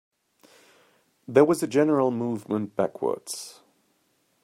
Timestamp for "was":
1.45-1.61